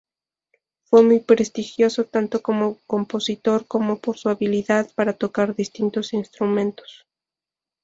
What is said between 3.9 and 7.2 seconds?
por su habilidad para tocar distintos instrumentos.